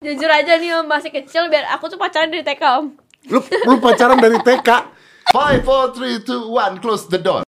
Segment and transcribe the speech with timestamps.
[0.00, 2.88] Jujur aja nih om masih kecil biar aku tuh pacaran dari TK om
[3.28, 4.68] Lu, lu pacaran dari TK.
[5.28, 7.44] 5, 4, 3, 2, 1, close the door.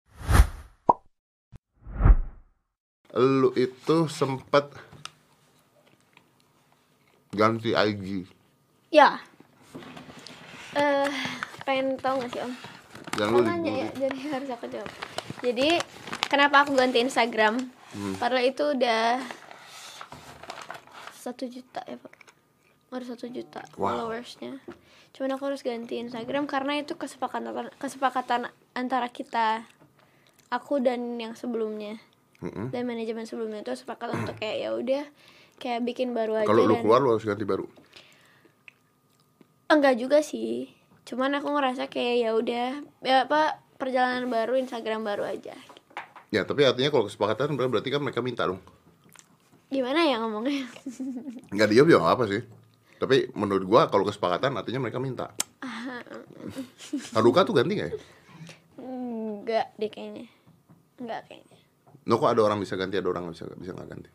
[3.13, 4.65] Lu itu sempet
[7.37, 8.25] ganti IG.
[8.89, 9.21] Ya
[10.73, 11.09] Eh,
[11.69, 12.53] pengen tau gak sih om?
[13.29, 14.89] Oh lu nanya ya, jadi harus aku jawab
[15.45, 15.77] Jadi
[16.25, 17.61] kenapa aku ganti Instagram?
[18.17, 19.21] Padahal itu udah
[21.13, 22.18] satu juta ya pak
[22.89, 23.93] Baru satu juta Wow.
[23.95, 24.57] followersnya
[25.09, 29.65] Cuman aku harus ganti Instagram karena itu kesepakatan kesepakatan antara kita
[30.49, 32.01] Aku dan yang sebelumnya
[32.39, 32.69] Mm-mm.
[32.69, 35.03] dan manajemen sebelumnya itu sepakat untuk kayak ya udah
[35.55, 37.67] kayak bikin baru aja Kalau lu keluar lu harus ganti baru.
[39.67, 40.71] enggak juga sih
[41.03, 42.67] cuman aku ngerasa kayak ya udah
[43.01, 43.41] ya apa
[43.75, 45.53] perjalanan baru Instagram baru aja
[46.29, 48.61] Ya, tapi artinya kalau kesepakatan ber- berarti kan mereka minta dong.
[49.67, 50.61] gimana ya ngomongnya
[51.53, 52.41] Nggak dia juga nggak apa sih.
[52.99, 55.31] Tapi menurut gua kalau kesepakatan artinya mereka minta.
[57.13, 57.95] Haruka tuh ganti nggak ya?
[58.79, 60.25] enggak deh kayaknya
[60.95, 61.57] enggak kayaknya
[62.05, 64.09] Lo kok ada orang bisa ganti, ada orang bisa bisa nggak ganti.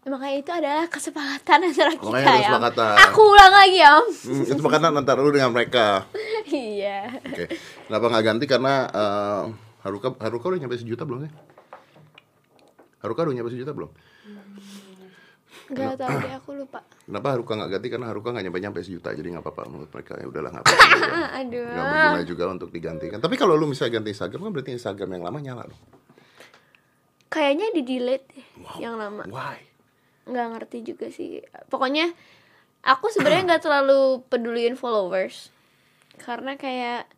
[0.00, 2.94] Ya, makanya itu adalah kesepakatan antara kita Makanya ada ya kesepakatan.
[3.04, 6.06] aku ulang lagi om Hmm, itu kesepakatan antara lu dengan mereka.
[6.46, 7.50] iya Oke.
[7.86, 8.44] Kenapa nggak ganti?
[8.46, 9.42] Karena eh,
[9.82, 11.32] Haruka Haruka udah nyampe sejuta belum sih?
[12.98, 13.90] Haruka udah nyampe sejuta belum?
[15.66, 17.88] Enggak tahu deh aku lupa Kenapa Haruka nggak ganti?
[17.88, 20.18] Karena Haruka nggak nyampe nyampe sejuta, jadi nggak apa-apa menurut mereka.
[20.18, 20.86] Ya udahlah nggak apa-apa.
[21.42, 23.18] aduh Nggak berguna juga untuk digantikan.
[23.18, 25.82] Tapi kalau lu misalnya ganti Instagram kan berarti Instagram yang lama nyala dong.
[27.26, 28.46] kayaknya di delete deh
[28.80, 29.58] yang lama Why?
[30.24, 32.10] nggak ngerti juga sih pokoknya
[32.82, 35.50] aku sebenarnya nggak terlalu peduliin followers
[36.16, 37.10] karena kayak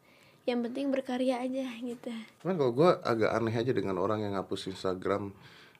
[0.44, 2.08] yang penting berkarya aja gitu
[2.40, 5.30] Cuman kalau gue agak aneh aja dengan orang yang ngapus Instagram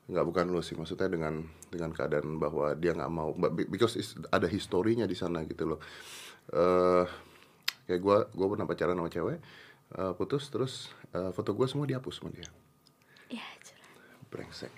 [0.09, 0.75] nggak bukan lu sih.
[0.75, 3.37] Maksudnya dengan dengan keadaan bahwa dia nggak mau.
[3.53, 5.81] Because is- ada historinya di sana gitu loh.
[6.53, 7.05] Eh
[7.89, 9.39] kayak gue gue pernah pacaran sama cewek
[9.97, 12.49] eh, putus terus eh, foto gue semua dihapus sama dia.
[13.33, 13.45] Ya
[14.29, 14.73] brengsek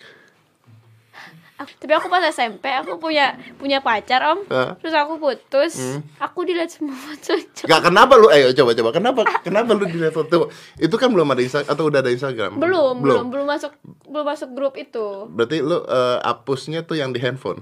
[1.61, 4.41] aku, tapi aku pas SMP aku punya punya pacar om.
[4.49, 4.81] Hah?
[4.81, 6.01] terus aku putus.
[6.17, 7.37] Aku dilihat semua foto
[7.69, 8.33] Gak kenapa lu?
[8.33, 8.91] Ayo coba coba.
[8.97, 10.49] Kenapa kenapa lu dilihat foto?
[10.81, 12.57] Itu kan belum ada Insta atau udah ada Instagram?
[12.57, 13.29] Belum belum.
[13.29, 13.77] belum masuk
[14.09, 15.29] belum masuk grup itu.
[15.29, 17.61] Berarti lu eh, hapusnya tuh yang di handphone?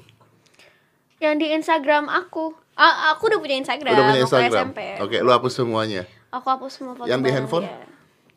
[1.19, 2.55] Yang di Instagram aku.
[2.79, 4.71] Ah, aku udah punya Instagram udah punya Instagram?
[4.71, 6.07] SMP oke lu hapus semuanya?
[6.31, 7.67] Aku hapus semua foto Yang di handphone?
[7.67, 7.83] dia.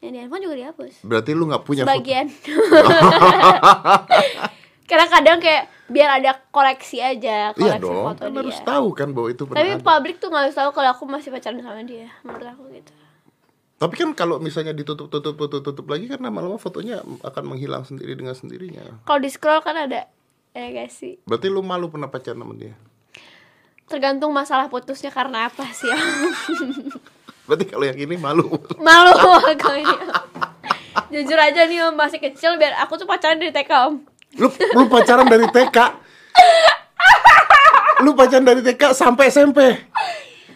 [0.02, 0.94] yang di handphone juga dihapus.
[1.06, 1.94] Berarti lu nggak punya foto?
[1.94, 2.26] Sebagian.
[2.34, 3.50] karena
[4.94, 9.08] kadang kayak biar ada koleksi aja Iya koleksi dong, foto kan dia harus tahu kan
[9.10, 9.84] bahwa itu pernah tapi ada.
[9.86, 12.94] publik tuh nggak harus tahu kalau aku masih pacaran sama dia menurut aku gitu
[13.76, 18.14] Tapi kan kalau misalnya ditutup tutup tutup tutup lagi kan lama-lama fotonya akan menghilang sendiri
[18.14, 19.02] dengan sendirinya.
[19.02, 20.06] kalau di scroll kan ada
[20.52, 22.76] ya guys sih Berarti lu malu pernah pacaran sama dia.
[23.86, 25.98] tergantung masalah putusnya karena apa sih ya
[27.44, 28.48] Berarti kalau yang ini malu.
[28.78, 29.12] malu
[29.50, 29.96] aku ini
[31.12, 33.96] jujur aja nih om masih kecil biar aku tuh pacaran dari TK om
[34.34, 35.78] Lu lu pacaran dari TK.
[38.02, 39.60] Lu pacaran dari TK sampai SMP.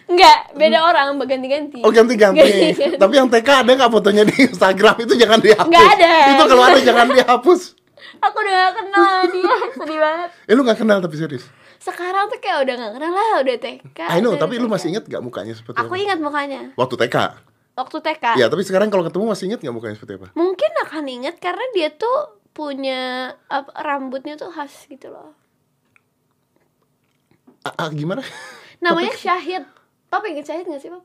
[0.06, 2.78] Enggak, beda orang berganti-ganti Oh ganti-ganti.
[2.94, 5.66] Tapi yang TK ada nggak fotonya di Instagram itu jangan dihapus.
[5.66, 6.12] Nggak ada.
[6.28, 7.60] Itu kalau ada jangan dihapus.
[8.16, 9.44] aku udah gak kenal dia
[9.74, 11.44] sedih banget Eh lu nggak kenal tapi serius.
[11.76, 14.72] sekarang tuh kayak udah gak kenal lah udah TK I know, tapi lu TK.
[14.72, 16.00] masih inget gak mukanya seperti aku apa?
[16.00, 17.16] ingat mukanya Waktu TK.
[17.74, 20.26] waktu TK Ya, tapi sekarang kalau ketemu masih inget gak mukanya seperti apa?
[20.32, 22.16] mungkin akan inget karena dia tuh
[22.56, 25.36] punya apa, rambutnya tuh khas gitu loh.
[27.66, 28.24] Ah, gimana?
[28.80, 29.68] namanya Syahid.
[30.08, 31.04] Papa inget Syahid gak sih pap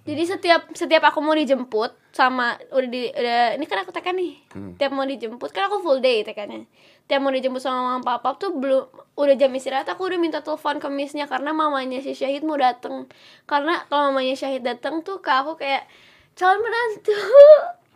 [0.00, 4.32] jadi setiap setiap aku mau dijemput sama udah di udah ini kan aku TK nih.
[4.80, 6.64] Tiap mau dijemput kan aku full day TK-nya
[7.10, 8.86] tiap mau dijemput sama mama papa tuh belum
[9.18, 13.10] udah jam istirahat aku udah minta telepon ke missnya karena mamanya si Syahid mau dateng.
[13.50, 15.90] Karena kalau mamanya Syahid dateng tuh ke aku kayak
[16.38, 17.18] calon menantu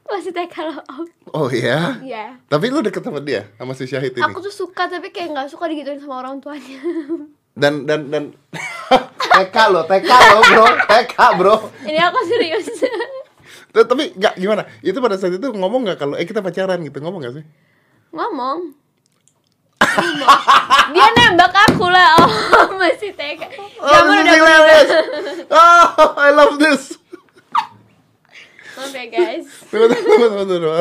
[0.07, 1.97] masih TK loh om Oh iya.
[1.99, 4.23] Iya Tapi lu deket sama dia, sama si Syahid ini.
[4.23, 6.79] aku tuh suka tapi kayak nggak suka digituin sama orang tuanya
[7.55, 8.25] Dan dan dan
[9.35, 11.55] TK lo, TK lo bro, TK bro.
[11.83, 12.67] ini aku serius
[13.75, 14.63] Tapi nggak gimana?
[14.81, 17.45] Itu pada saat itu ngomong nggak kalau eh kita pacaran gitu ngomong nggak sih?
[18.11, 18.71] ngomong
[20.91, 23.43] dia nembak aku lah oh masih TK
[23.79, 24.87] Oh, this udah.
[25.51, 25.85] Oh,
[26.17, 26.97] I love this.
[29.05, 30.73] Ya guys Tunggu, tunggu, tunggu, tunggu.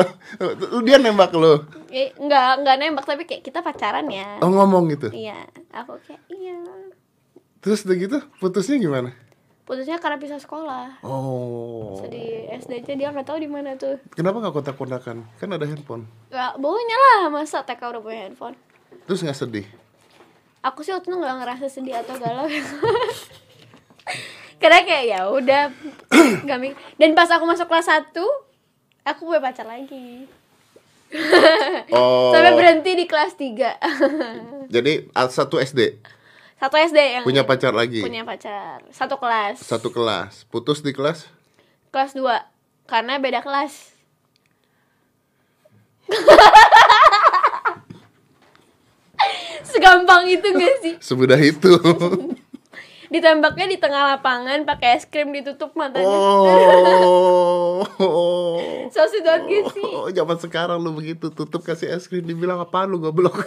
[0.80, 1.68] Dia nembak lo.
[1.88, 5.08] Eh, nggak nggak nembak tapi kayak kita pacaran ya Oh ngomong gitu.
[5.08, 6.58] iya aku kayak iya
[7.58, 9.12] Terus udah gitu putusnya gimana?
[9.64, 11.96] putusnya karena pisah sekolah Oh.
[12.04, 15.24] di SD aja dia nggak tahu di mana tuh Kenapa nggak kontak-kontakan?
[15.34, 16.04] Kan ada handphone.
[16.28, 18.56] nggak baunya lah masa TK udah punya handphone
[19.04, 19.64] Terus nggak sedih?
[20.60, 22.44] aku sih waktu itu nggak ngerasa sedih atau galau
[24.64, 25.62] karena kayak ya udah
[26.40, 28.16] nggak mik- dan pas aku masuk kelas 1
[29.04, 30.24] aku punya pacar lagi
[31.92, 32.32] Oh.
[32.32, 33.78] sampai berhenti di kelas 3
[34.66, 36.00] Jadi ah, satu SD
[36.56, 38.00] satu SD yang punya pacar lagi.
[38.00, 40.48] punya pacar satu kelas Satu kelas.
[40.48, 41.28] Putus di kelas?
[41.90, 42.24] kelas 2
[42.84, 43.92] karena beda kelas
[49.64, 51.70] segampang itu gak sih Semudah itu.
[53.14, 57.86] ditembaknya di tengah lapangan pakai es krim ditutup matanya oh.
[58.94, 62.82] so sweet gak sih Oh, zaman sekarang lu begitu tutup kasih es krim dibilang apa
[62.90, 63.38] lu goblok.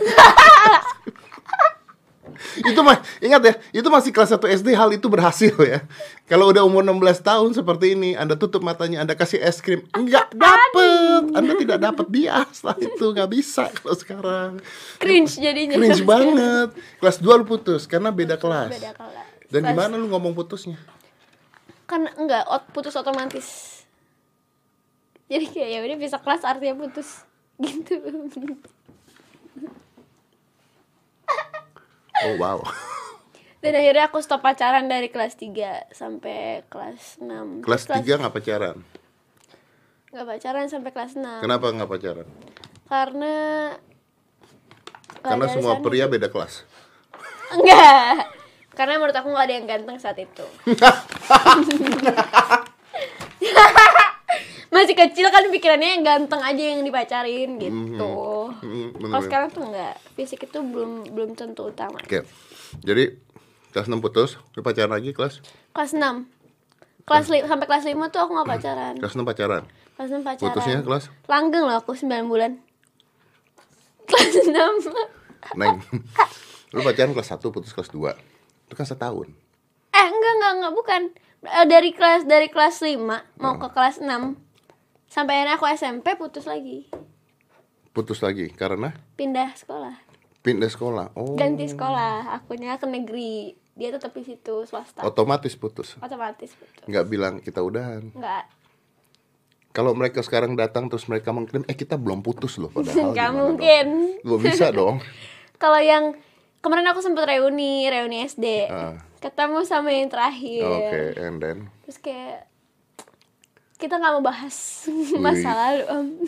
[2.69, 5.81] itu mah ingat ya, itu masih kelas 1 SD hal itu berhasil ya.
[6.30, 10.30] Kalau udah umur 16 tahun seperti ini, Anda tutup matanya, Anda kasih es krim, enggak
[10.38, 11.34] dapet.
[11.34, 14.52] Anda tidak dapat dia setelah itu nggak bisa kalau sekarang.
[15.02, 16.70] cringe jadinya Cringe banget.
[17.02, 18.70] Kelas 2 lu putus karena beda kelas.
[18.70, 20.76] beda kelas Dan Kelas- gimana lu ngomong putusnya?
[21.86, 23.80] kan enggak ot putus otomatis
[25.26, 27.24] jadi kayak ya udah bisa kelas artinya putus
[27.64, 27.96] gitu
[32.18, 32.60] Oh wow.
[33.60, 38.78] dan akhirnya aku stop pacaran dari kelas 3 sampai kelas 6 Kelas 3 nggak pacaran.
[40.10, 42.28] nggak pacaran sampai kelas 6 Kenapa nggak pacaran?
[42.86, 43.34] karena
[45.20, 46.68] Karena semua pria beda kelas.
[47.50, 48.28] enggak
[48.77, 50.45] karena menurut aku nggak ada yang ganteng saat itu.
[54.68, 58.13] Masih kecil kan pikirannya yang ganteng aja yang dipacarin gitu.
[58.53, 59.09] Mhm, bener-bener.
[59.09, 61.97] kalau sekarang tuh enggak fisik itu belum belum tentu utama.
[61.97, 62.21] Oke.
[62.83, 63.15] Jadi
[63.71, 65.39] kelas 6 putus, lu pacaran lagi kelas?
[65.71, 66.27] Kelas 6
[67.07, 68.94] kelas li- sampai kelas 5 tuh aku nggak pacaran.
[69.00, 69.63] Kelas 6 pacaran.
[69.95, 70.45] kelas 6 pacaran.
[70.51, 71.03] Putusnya kelas?
[71.25, 72.51] Langgeng loh aku 9 bulan.
[74.07, 74.53] Kelas 6
[75.56, 75.79] Neng.
[76.69, 78.37] lu pacaran kelas 1, putus kelas 2.
[78.68, 79.31] Itu kan setahun.
[79.90, 81.02] eh enggak enggak enggak bukan
[81.40, 82.98] Eh, dari kelas dari kelas 5
[83.38, 84.36] mau ke kelas 6
[85.08, 86.90] sampai akhirnya aku SMP putus lagi
[87.90, 89.96] Putus lagi karena pindah sekolah
[90.40, 91.14] pindah sekolah.
[91.14, 91.34] Oh.
[91.34, 95.94] ganti sekolah akunya ke negeri dia tetap di situ swasta Otomatis putus.
[95.98, 98.10] otomatis putus Nggak bilang kita udahan.
[98.12, 98.50] enggak
[99.70, 102.98] Kalau mereka sekarang datang terus mereka mengklaim eh kita belum putus loh padahal.
[103.13, 103.86] enggak gimana mungkin
[104.20, 104.42] dong?
[104.42, 104.98] Bisa dong.
[105.56, 106.18] kalau yang
[106.68, 109.00] kemarin aku sempet reuni reuni SD Ah.
[109.18, 112.46] ketemu sama yang terakhir Oke, and then terus kayak
[113.78, 114.86] kita nggak mau bahas
[115.18, 116.08] masa lalu om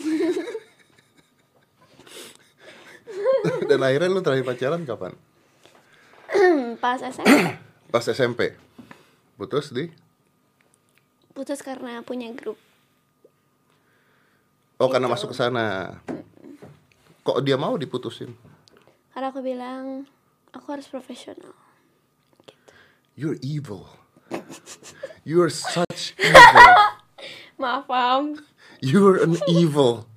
[3.68, 5.12] dan akhirnya lu terakhir pacaran kapan?
[6.82, 7.26] pas SMP
[7.90, 8.54] Pas SMP.
[9.34, 9.90] Putus di
[11.30, 12.54] putus karena punya grup
[14.78, 16.00] Oh, karena masuk ke sana.
[17.20, 18.32] Kok dia mau diputusin?
[19.10, 20.06] karena aku bilang
[20.54, 21.54] aku harus profesional
[22.46, 22.74] gitu.
[23.18, 23.90] You're evil.
[25.26, 26.68] You're such evil.
[27.60, 28.40] maaf om
[28.80, 30.08] You're an evil.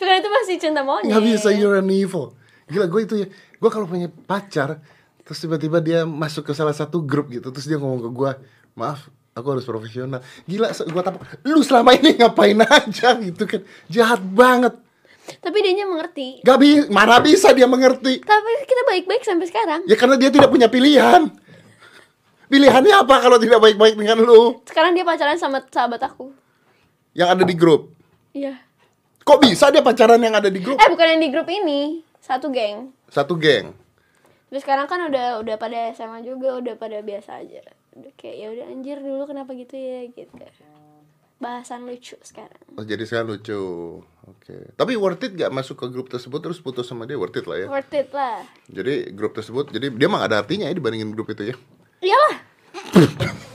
[0.00, 2.32] tapi kan itu masih cinta monyet Nggak bisa you're an evil.
[2.68, 3.26] Gila gue itu ya.
[3.60, 4.80] Gue kalau punya pacar,
[5.24, 8.30] terus tiba-tiba dia masuk ke salah satu grup gitu, terus dia ngomong ke gue,
[8.76, 10.20] maaf, aku harus profesional.
[10.44, 11.40] Gila, gue tapak.
[11.44, 13.60] Lu selama ini ngapain aja gitu kan?
[13.88, 14.76] Jahat banget.
[15.38, 18.20] Tapi dia mengerti Gak bisa, mana bisa dia mengerti?
[18.20, 21.30] tapi kita baik-baik sampai sekarang Ya karena dia tidak punya pilihan.
[22.46, 24.62] Pilihannya apa kalau tidak baik-baik dengan lu?
[24.64, 26.30] sekarang dia pacaran sama sahabat aku
[27.12, 27.90] Yang ada di grup.
[28.30, 28.62] iya
[29.22, 30.76] Kok bisa dia pacaran yang ada di grup?
[30.76, 33.74] eh bukan yang di grup ini satu geng Satu geng.
[34.46, 37.66] Terus sekarang kan udah udah pada SMA juga, udah pada biasa aja.
[37.92, 40.30] Udah kayak ya udah anjir dulu kenapa gitu ya gitu.
[41.36, 42.56] Bahasan lucu sekarang.
[42.74, 43.60] Oh, jadi sekarang lucu.
[44.24, 44.72] Oke.
[44.72, 47.60] Tapi worth it gak masuk ke grup tersebut terus putus sama dia worth it lah
[47.60, 47.66] ya.
[47.68, 48.40] Worth it lah.
[48.66, 51.56] Jadi grup tersebut, jadi dia mah gak ada artinya ya dibandingin grup itu ya.
[52.00, 52.36] Iyalah.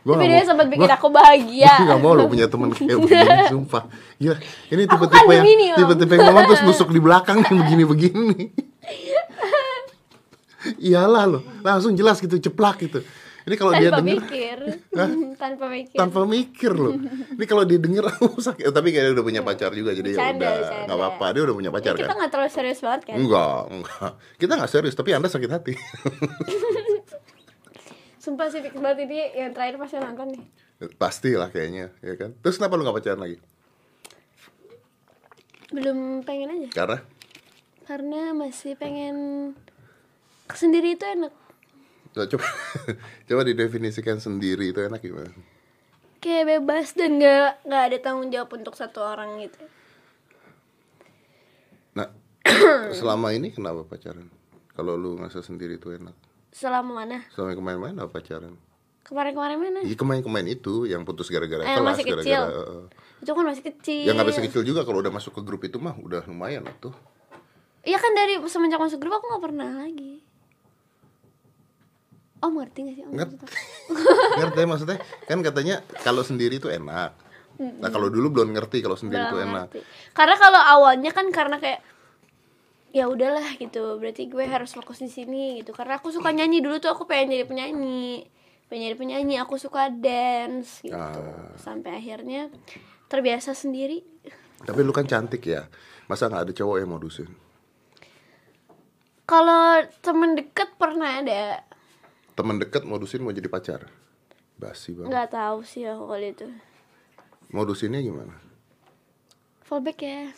[0.00, 1.72] Gua Tapi dia sempat bikin gua- aku bahagia.
[1.84, 3.82] Gua gak mau lo punya temen kayak begini, sumpah.
[4.16, 4.36] Gila,
[4.72, 8.38] ini tipe-tipe kan yang tipe-tipe yang ngomong terus nusuk di belakang nih begini-begini.
[10.80, 13.00] Iyalah lo, langsung jelas gitu, ceplak gitu.
[13.50, 14.58] Ini kalau dia Tanpa denger mikir.
[15.42, 15.96] Tanpa mikir.
[15.98, 16.94] tanpa mikir loh.
[17.34, 20.86] Ini kalau dia denger aku sakit, tapi kayaknya udah punya pacar juga jadi ya udah
[20.86, 21.26] nggak apa-apa.
[21.34, 22.16] Dia udah punya pacar Ya, kita kan?
[22.22, 23.16] nggak terlalu serius banget kan.
[23.18, 24.10] Enggak, enggak.
[24.38, 25.74] Kita nggak serius, tapi Anda sakit hati.
[28.22, 30.42] Sumpah sih fix banget ini yang terakhir pasti nonton nih.
[30.94, 32.30] Pastilah kayaknya, ya kan?
[32.38, 33.36] Terus kenapa lu nggak pacaran lagi?
[35.70, 36.68] Belum pengen aja.
[36.70, 36.98] Karena
[37.82, 39.16] Karena masih pengen
[40.48, 41.34] sendiri itu enak.
[42.12, 42.26] Coba
[43.28, 45.30] coba didefinisikan sendiri itu enak gimana?
[46.18, 49.62] Kayak bebas dan nggak nggak ada tanggung jawab untuk satu orang gitu.
[51.92, 52.08] Nah,
[52.92, 54.28] selama ini kenapa pacaran?
[54.70, 56.14] Kalau lu ngerasa sendiri itu enak.
[56.50, 58.54] selama mana Selama kemarin-kemarin apa pacaran?
[59.00, 62.42] kemarin-kemarin mana Iya kemarin-kemarin itu yang putus gara-gara Eh, kelas, masih kecil.
[62.42, 62.82] gara-gara eh,
[63.18, 65.78] itu kan masih kecil Ya nggak bisa kecil juga kalau udah masuk ke grup itu
[65.78, 66.90] mah udah lumayan lah tuh.
[67.80, 70.26] Iya kan dari semenjak masuk grup aku nggak pernah lagi
[72.40, 73.12] Om ngerti gak sih om?
[73.12, 73.34] Ngerti.
[73.36, 73.56] maksud aku?
[74.40, 74.98] Ngerti maksudnya?
[75.24, 77.12] Kan katanya kalau sendiri itu enak.
[77.60, 79.68] Nah kalau dulu belum ngerti kalau sendiri itu enak.
[79.68, 79.80] ngerti.
[80.10, 81.84] Karena kalau awalnya kan karena kayak
[82.90, 86.82] ya udahlah gitu berarti gue harus fokus di sini gitu karena aku suka nyanyi dulu
[86.82, 88.26] tuh aku pengen jadi penyanyi
[88.66, 91.54] pengen jadi penyanyi aku suka dance gitu Ah.
[91.54, 92.50] sampai akhirnya
[93.06, 94.02] terbiasa sendiri
[94.60, 95.70] Tapi lu kan cantik ya.
[96.04, 97.30] Masa nggak ada cowok yang modusin?
[99.22, 101.62] kalau temen deket pernah ada
[102.32, 103.86] Temen deket modusin mau jadi pacar.
[104.54, 105.08] Basi banget.
[105.08, 106.44] nggak tahu sih aku kali itu
[107.48, 108.36] Modusinnya gimana?
[109.62, 110.28] fallback ya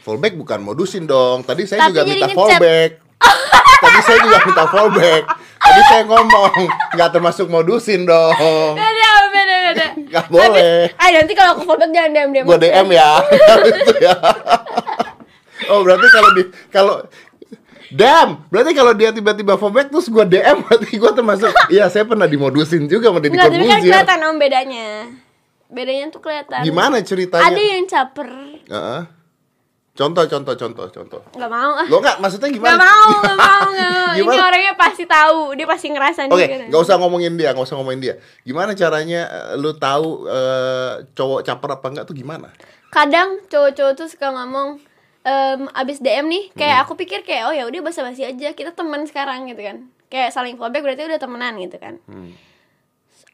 [0.00, 1.42] Fallback bukan modusin dong.
[1.42, 2.90] Tadi saya Tapi juga minta fallback.
[3.82, 5.22] Tadi saya juga minta fallback.
[5.58, 6.52] Tadi saya ngomong
[6.94, 8.74] nggak termasuk modusin dong.
[8.76, 10.94] beda beda beda Nggak boleh.
[10.94, 13.10] ah nanti kalau aku fallback jangan DM DM Gua DM ya.
[15.66, 16.94] Oh berarti kalau di kalau
[17.88, 22.24] Damn, berarti kalau dia tiba-tiba fallback terus gua DM berarti gua termasuk Iya, saya pernah
[22.24, 23.82] dimodusin juga sama Deddy Enggak, tapi kan Corbuzier.
[23.94, 24.88] kelihatan om bedanya
[25.66, 27.42] bedanya tuh kelihatan Gimana ceritanya?
[27.44, 28.30] ada yang caper
[28.64, 29.02] Heeh.
[29.92, 31.20] Contoh, contoh, contoh, contoh.
[31.32, 32.68] nggak mau ah Lo nggak maksudnya gimana?
[32.70, 34.08] Gak mau, gak mau, gak mau.
[34.12, 34.42] Ini Gimana?
[34.44, 36.64] orangnya pasti tahu, dia pasti ngerasain Oke, juga.
[36.68, 38.14] nggak usah ngomongin dia, nggak usah ngomongin dia.
[38.42, 42.52] Gimana caranya eh, lu tahu eh, cowok caper apa enggak tuh gimana?
[42.86, 44.76] Kadang cowok-cowok tuh suka ngomong
[45.26, 46.56] em, abis DM nih, Hmm.
[46.56, 49.76] kayak aku pikir kayak oh ya udah basa-basi aja, kita teman sekarang gitu kan.
[50.06, 51.98] Kayak saling fallback berarti udah temenan gitu kan.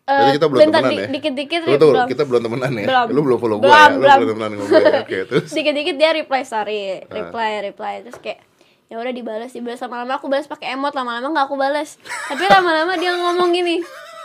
[0.02, 1.08] Eh, Berarti kita belum bentar, temenan di- ya?
[1.14, 2.06] Dikit-dikit Lu tuh, belum.
[2.08, 2.86] kita belum temenan ya?
[2.88, 3.06] Belum.
[3.08, 3.86] Lu belum follow gue Belum, ya?
[3.86, 4.16] Lu belum.
[4.18, 4.98] belum temenan gue ya?
[4.98, 5.48] Oke, terus?
[5.48, 7.12] Dikit-dikit dia reply story, Ah.
[7.12, 8.40] reply, reply terus kayak
[8.88, 11.96] ya udah dibalas, dibalas lama-lama aku balas pakai emot, lama-lama nggak aku balas.
[12.26, 13.78] Tapi lama-lama dia ngomong gini,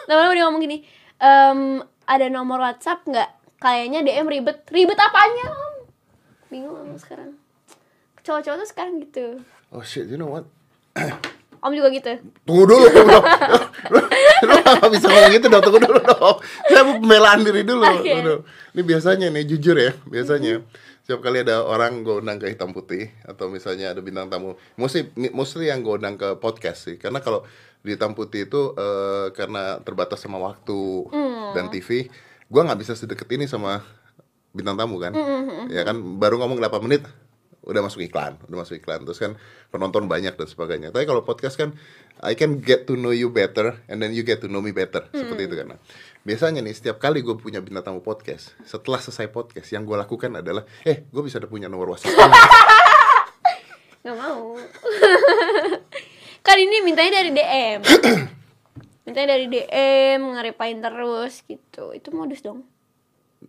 [0.05, 0.77] lama-lama dia ngomong gini,
[1.17, 1.59] em,
[2.03, 3.29] ada nomor WhatsApp nggak?
[3.57, 5.73] Kayaknya DM ribet, ribet apanya om?
[6.49, 7.36] Bingung om sekarang.
[8.27, 9.25] Cowok-cowok tuh sekarang gitu.
[9.71, 10.43] Oh shit, you know what?
[11.63, 12.11] Om juga gitu.
[12.43, 13.23] Tunggu dulu, tunggu dulu.
[13.95, 13.99] lu,
[14.51, 16.37] lu gak bisa ngomong gitu dong, tunggu dulu dong.
[16.67, 17.87] Saya mau pembelaan diri dulu.
[17.87, 18.37] Tunggu dulu.
[18.75, 20.59] Ini biasanya nih, jujur ya, biasanya.
[21.07, 25.07] Setiap kali ada orang gue undang ke hitam putih atau misalnya ada bintang tamu, mostly
[25.31, 26.99] mostly yang gue undang ke podcast sih.
[26.99, 27.47] Karena kalau
[27.79, 31.07] di hitam putih itu eh, karena terbatas sama waktu
[31.55, 32.11] dan TV,
[32.51, 33.87] gue nggak bisa sedekat ini sama
[34.51, 35.15] bintang tamu kan.
[35.71, 37.07] Ya kan baru ngomong 8 menit
[37.67, 39.03] udah masuk iklan, udah masuk iklan.
[39.03, 39.31] Terus kan
[39.67, 40.89] penonton banyak dan sebagainya.
[40.95, 41.75] Tapi kalau podcast kan
[42.23, 45.05] I can get to know you better and then you get to know me better.
[45.11, 45.75] Seperti itu kan.
[45.75, 45.79] Nah,
[46.23, 50.31] biasanya nih setiap kali gue punya bintang tamu podcast, setelah selesai podcast yang gue lakukan
[50.39, 52.15] adalah eh gue bisa ada punya nomor WhatsApp.
[54.07, 54.55] Nggak mau.
[56.47, 57.79] kan ini mintanya dari DM.
[59.05, 61.91] mintanya dari DM, ngerepain terus gitu.
[61.91, 62.63] Itu modus dong.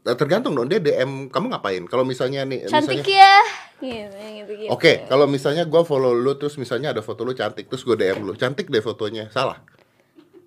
[0.05, 1.83] Nah, tergantung dong dia DM kamu ngapain?
[1.89, 3.68] Kalau misalnya nih Cantik misalnya ya.
[3.79, 4.71] Gitu, gitu, gitu.
[4.75, 8.27] Oke, kalau misalnya gue follow lu terus misalnya ada foto lu cantik terus gue DM
[8.27, 9.63] lu, cantik deh fotonya, salah.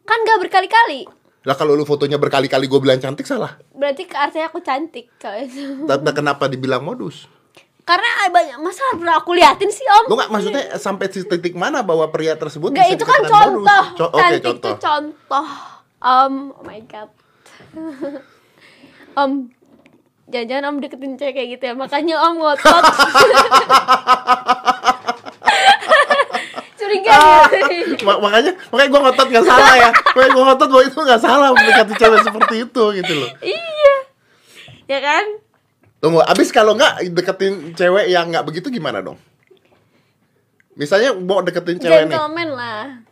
[0.04, 1.08] Kan gak berkali-kali.
[1.48, 3.56] Lah kalau lu fotonya berkali-kali gue bilang cantik salah.
[3.72, 5.88] Berarti artinya aku cantik kalau itu.
[5.88, 7.26] Tapi kenapa dibilang modus?
[7.82, 10.06] Karena banyak masalah pernah aku liatin sih om.
[10.06, 13.32] Lu nggak maksudnya sampai titik mana bahwa pria tersebut Gak bisa itu kan modus?
[13.34, 13.84] contoh.
[13.98, 14.62] Co- Oke, Cantik contoh.
[14.62, 15.48] tuh contoh.
[16.02, 17.10] Om, oh my god.
[19.22, 19.32] om,
[20.32, 21.74] jangan-jangan om deketin cewek kayak gitu ya.
[21.76, 22.84] Makanya om ngotot.
[26.80, 28.02] Curiga Ah, gitu.
[28.04, 29.90] Ma- makanya makanya gue ngotot nggak salah ya.
[29.94, 33.30] Makanya gue ngotot bahwa itu nggak salah mendekati cewek seperti itu gitu loh.
[33.44, 33.94] iya.
[34.90, 35.24] Ya kan?
[36.02, 39.22] Tunggu, abis kalau nggak deketin cewek yang nggak begitu gimana dong?
[40.74, 42.58] Misalnya mau deketin cewek nih, Gentleman lah.
[42.58, 43.11] lah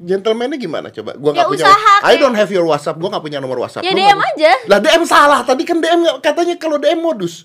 [0.00, 1.14] gentlemannya gimana coba?
[1.14, 3.82] Gua Ya punya, usaha, I kayak- don't have your WhatsApp, gua nggak punya nomor WhatsApp.
[3.82, 4.52] Ya Lu DM nggak- aja.
[4.66, 7.42] Lah DM salah, tadi kan DM katanya kalau DM modus.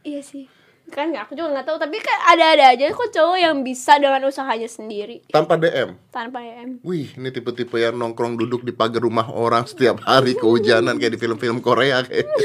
[0.00, 0.50] Iya sih.
[0.86, 1.76] Kan aku juga nggak tahu.
[1.76, 5.96] Tapi kan ada-ada aja kok cowok yang bisa dengan usahanya sendiri Tanpa DM.
[6.08, 6.78] tanpa DM.
[6.80, 11.18] Wih, ini tipe-tipe yang nongkrong duduk di pagar rumah orang setiap hari kehujanan kayak di
[11.18, 12.28] film-film Korea kayak.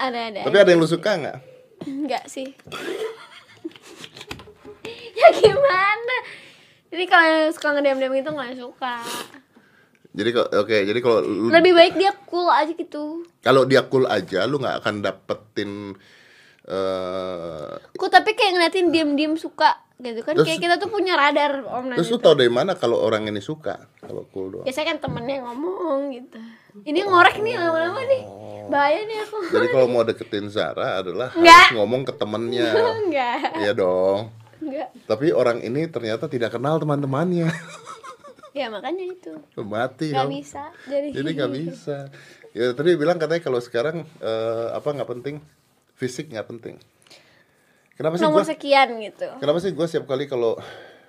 [0.00, 0.40] Ada-ada.
[0.42, 1.36] Tapi ada yang lu suka nggak?
[1.84, 2.48] Enggak sih.
[5.14, 6.16] ya gimana?
[6.90, 8.94] Jadi kalau yang suka ngedem-dem itu nggak suka.
[10.10, 13.22] Jadi oke, jadi kalau Lebih baik dia cool aja gitu.
[13.40, 15.94] kalau dia cool aja lu nggak akan dapetin
[16.62, 21.62] eh Cool tapi kayak ngeliatin diem-diem suka gitu kan Terus- kayak kita tuh punya radar
[21.64, 23.86] om Terus lu tau dari mana kalau orang ini suka?
[23.98, 24.64] Kalau cool doang.
[24.64, 26.38] biasanya kan temennya ngomong gitu
[26.82, 28.22] ini ngorek nih lama-lama nih
[28.66, 31.64] bahaya nih aku Jadi kalau mau deketin Zara adalah Nggak.
[31.64, 32.70] harus ngomong ke temennya.
[33.00, 34.30] enggak Iya dong.
[34.60, 37.48] Enggak Tapi orang ini ternyata tidak kenal teman-temannya.
[38.58, 40.32] ya makanya itu Mati nggak dong.
[40.34, 41.96] bisa jadi Jadi nggak bisa.
[42.50, 45.38] Ya tadi bilang katanya kalau sekarang eh, apa nggak penting,
[45.94, 46.74] fisik nggak penting.
[47.94, 48.48] Kenapa sih nomor gua?
[48.48, 50.56] sekian gitu Kenapa sih gue setiap kali kalau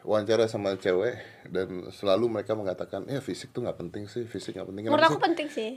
[0.04, 1.16] wawancara sama cewek
[1.48, 4.84] dan selalu mereka mengatakan ya fisik tuh nggak penting sih, fisik nggak penting.
[4.92, 5.24] menurut aku sih?
[5.24, 5.72] penting sih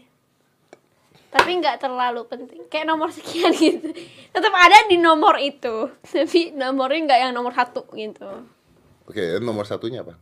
[1.35, 2.63] tapi nggak terlalu penting.
[2.71, 3.91] Kayak nomor sekian gitu.
[4.31, 5.91] Tetap ada di nomor itu.
[6.15, 8.31] Tapi nomornya nggak yang nomor satu gitu.
[9.11, 10.15] Oke, nomor satunya apa?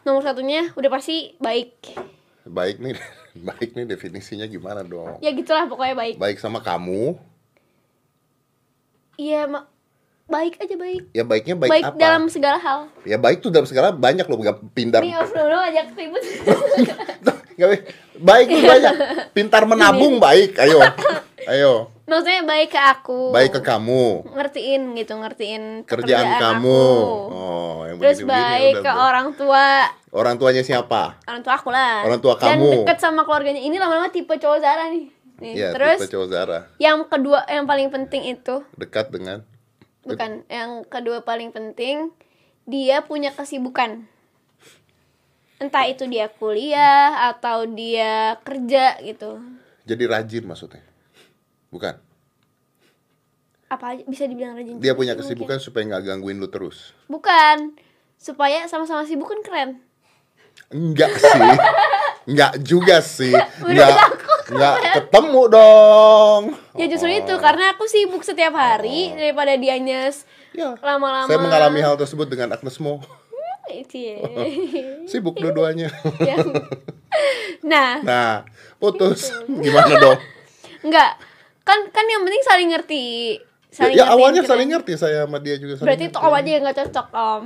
[0.00, 1.92] nomor satunya udah pasti baik.
[2.48, 2.96] Baik nih,
[3.52, 5.20] baik nih definisinya gimana dong?
[5.20, 6.14] ya gitulah pokoknya baik.
[6.16, 7.20] Baik sama kamu,
[9.20, 9.68] iya ma-
[10.24, 11.12] baik aja baik.
[11.12, 12.00] Ya baiknya baik, baik apa?
[12.00, 12.88] dalam segala hal.
[13.04, 15.04] Ya baik tuh dalam segala banyak loh, nggak pintar.
[15.04, 16.24] nih off dulu ajak ribut
[18.20, 18.94] baik tuh banyak.
[19.32, 20.78] Pintar menabung baik, ayo,
[21.46, 21.72] ayo.
[22.04, 23.30] maksudnya baik ke aku.
[23.30, 26.68] Baik ke kamu, ngertiin gitu ngertiin kerjaan kamu.
[26.68, 27.32] aku.
[27.32, 28.50] Oh, yang terus begini-begini.
[28.50, 29.66] Baik udah ke ber- orang tua.
[30.10, 31.22] Orang tuanya siapa?
[31.22, 32.02] orang tua aku lah.
[32.02, 32.82] Orang tua dan kamu.
[32.82, 33.62] deket sama keluarganya.
[33.62, 35.06] Ini lama-lama tipe cowok Zara nih.
[35.40, 36.58] Nih Ya, terus tipe cowok Zara.
[36.82, 38.66] yang kedua yang paling penting itu.
[38.74, 39.46] Dekat dengan?
[40.02, 42.10] Bukan yang kedua paling penting
[42.66, 44.06] dia punya kesibukan
[45.60, 49.38] entah itu dia kuliah atau dia kerja gitu
[49.82, 50.80] jadi rajin maksudnya.
[51.68, 51.94] Bukan.
[53.66, 55.22] apa aja bisa dibilang rajin Dia punya Mungkin.
[55.24, 56.90] kesibukan supaya nggak gangguin lu terus.
[57.06, 57.76] bukan
[58.16, 59.70] supaya sama-sama sibuk kan keren
[60.68, 61.40] Enggak sih.
[62.26, 63.34] Enggak juga sih.
[63.64, 63.96] Enggak
[64.46, 66.42] enggak ketemu dong.
[66.74, 67.16] ya justru Oh.
[67.16, 70.74] itu karena aku sibuk setiap hari daripada dianya s- Ya.
[70.76, 72.98] lama-lama Saya mengalami hal tersebut dengan Agnes Mo.
[73.86, 74.18] Cie.
[75.10, 75.88] Sibuk dua-duanya.
[76.20, 76.36] Ya.
[77.62, 78.32] nah Nah,
[78.76, 79.30] putus.
[79.46, 80.18] Gimana dong?
[80.86, 81.12] enggak
[81.60, 83.04] kan kan yang penting saling ngerti
[83.70, 84.50] Ya, saling ya ngertiin awalnya kita.
[84.50, 86.26] saling ngerti saya sama dia juga saling berarti itu ngerti.
[86.26, 87.44] om aja yang nggak cocok om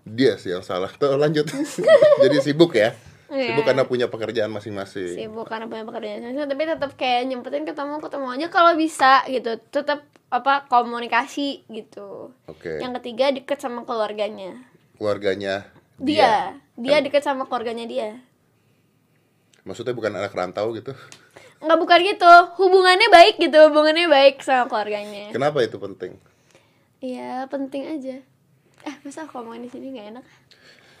[0.00, 0.88] Dia sih yang salah.
[0.90, 1.44] Tuh lanjut.
[2.24, 2.96] Jadi sibuk ya.
[3.30, 3.52] Iya.
[3.52, 5.14] Sibuk karena punya pekerjaan masing-masing.
[5.14, 9.54] sibuk karena punya pekerjaan masing-masing, tapi tetap kayak nyempetin ketemu ketemu aja kalau bisa gitu
[9.70, 12.30] tetap apa komunikasi gitu.
[12.46, 12.78] Oke.
[12.78, 14.62] yang ketiga deket sama keluarganya.
[14.94, 15.66] Keluarganya
[16.00, 16.56] dia.
[16.78, 18.22] dia, deket sama keluarganya dia.
[19.66, 20.96] Maksudnya bukan anak rantau gitu.
[21.60, 22.32] nggak bukan gitu.
[22.56, 25.28] Hubungannya baik gitu hubungannya baik sama keluarganya.
[25.34, 26.16] Kenapa itu penting?
[27.00, 28.16] iya penting aja.
[28.84, 30.24] Eh masa aku ngomongin di sini nggak enak?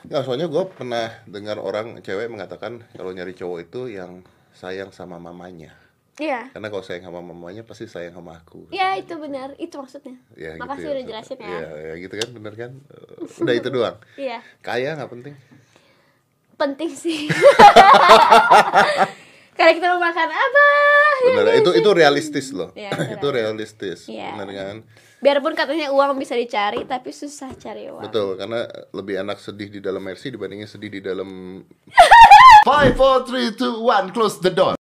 [0.00, 4.24] Nggak, soalnya gue pernah dengar orang cewek mengatakan kalau nyari cowok itu yang
[4.56, 5.76] sayang sama mamanya.
[6.20, 8.68] Iya Karena kalau sayang sama mamanya pasti sayang sama aku.
[8.68, 12.14] Iya itu benar itu maksudnya Ya, gitu makasih ya udah jelasin ya Iya, ya, gitu
[12.14, 12.70] kan, bener kan?
[12.76, 13.96] Eh, Udah itu doang.
[14.20, 15.34] iya Kaya nggak penting.
[16.54, 17.24] penting sih
[19.56, 20.64] karena kita mau makan apa
[21.20, 22.70] Bener, itu itu realistis loh.
[22.72, 24.36] Iya, itu itu realistis, Iya.
[24.36, 24.76] bener kan?
[25.20, 29.76] biarpun katanya uang bisa dicari tapi susah cari uang Betul, karena lebih enak sedih di
[29.76, 31.60] dalam Mercy dibandingin sedih di dalam
[32.64, 34.79] 5, 4, 3, 2, 1, close the door